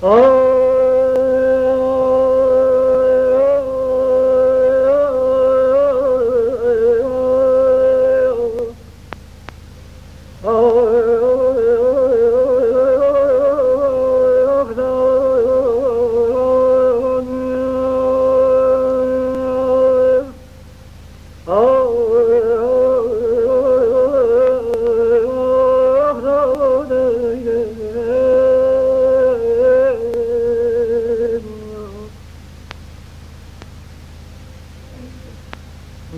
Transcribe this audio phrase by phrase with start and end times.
[0.00, 0.47] که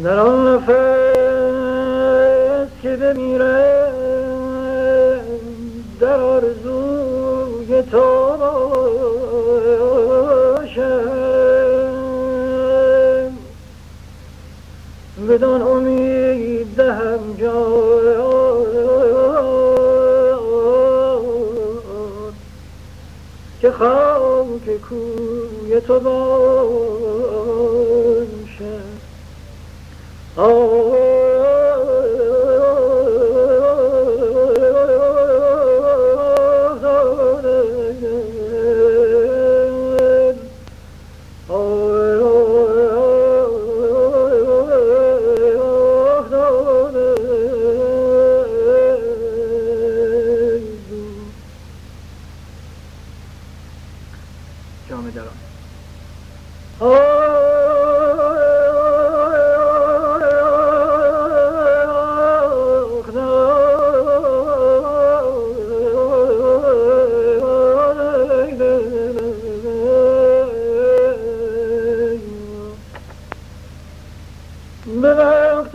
[0.00, 0.18] 61 در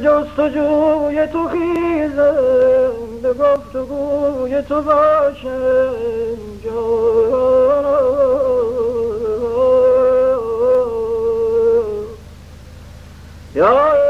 [0.00, 6.60] جستجوی تو خیزم به گفتگوی تو باشم
[13.54, 14.07] یا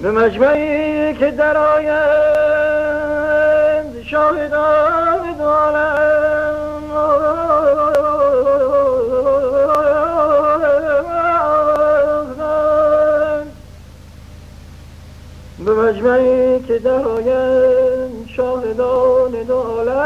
[0.00, 2.02] به مجمعی که در آیند
[4.02, 6.54] شاهدان دارم
[15.64, 19.98] به مجمعی که در آیند شاهدان دارم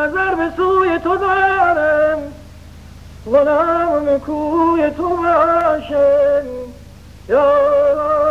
[0.00, 2.18] نظر به سوی تو دارم
[3.26, 6.71] غلام کوی تو باشم.
[7.28, 8.21] Yo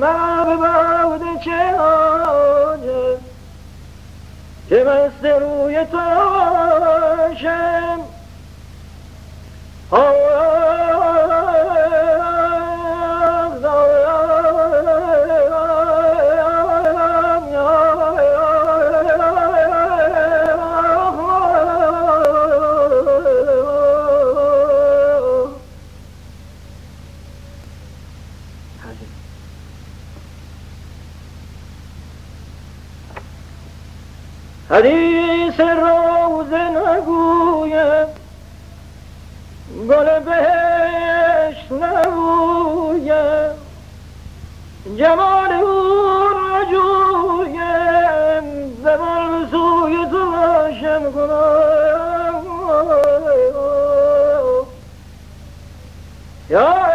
[0.00, 3.18] معبود چه آجه
[4.68, 5.98] که مست روی تو
[7.30, 8.00] آشم
[34.78, 38.08] حدیث روز نگویم
[39.88, 43.54] گل بهشت نبویم
[44.98, 46.28] جمال او
[46.60, 47.66] نجویم
[48.82, 52.44] زمان سوی تو باشم کنم
[56.50, 56.88] یا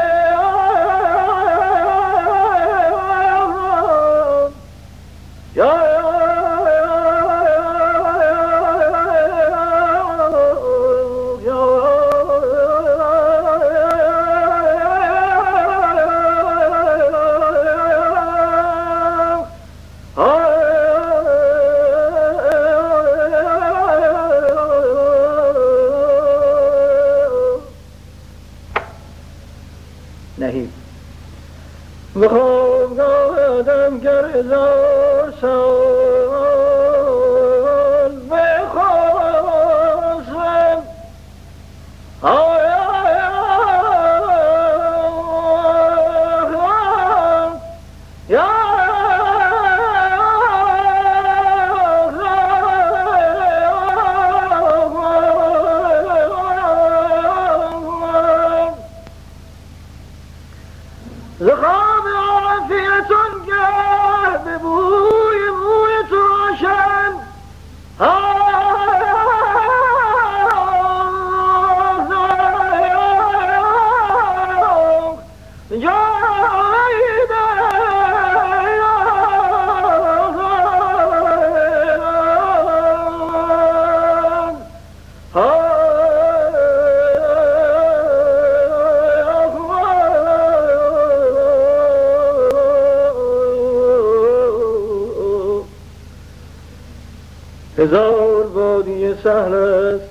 [97.83, 100.03] هزار بادی سهل است.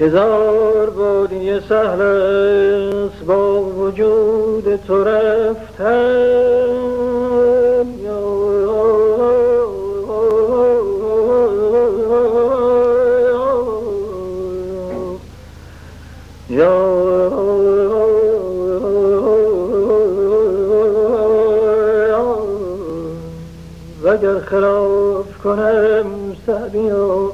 [0.00, 3.24] هزار بادی سهل است.
[3.26, 6.72] با وجود تو رفتن
[24.22, 27.32] اگر خلاف کنم سبیا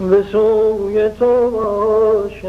[0.00, 2.46] به سوی تو باشم.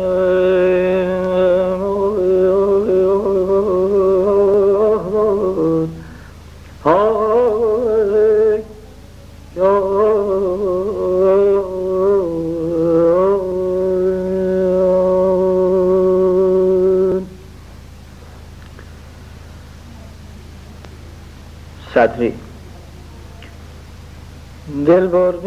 [24.88, 25.47] del borde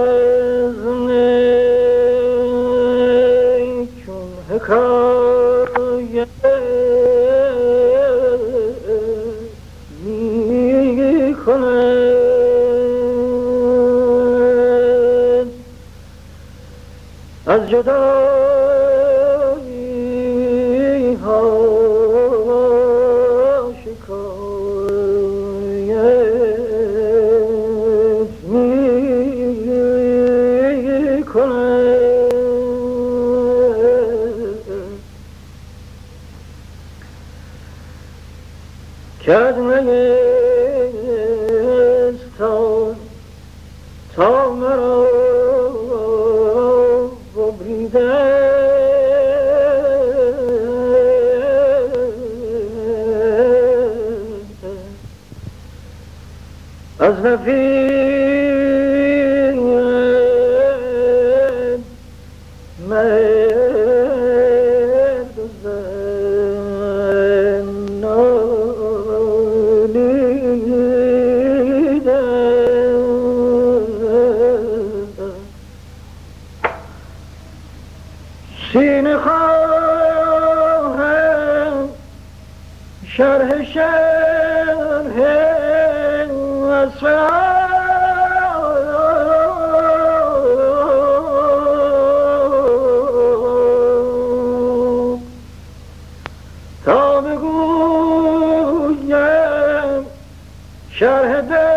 [101.01, 101.70] شرح دل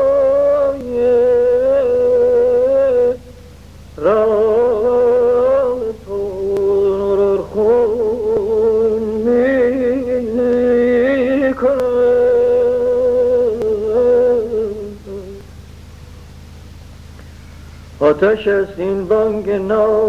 [3.98, 9.74] راه تو خون می‌کنه.
[18.00, 20.03] آتش است این بانگ نام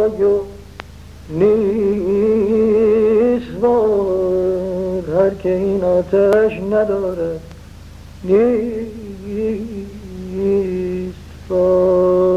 [5.14, 7.40] هر که این آتش ندارد
[8.24, 8.74] نیست.
[11.48, 12.33] فاید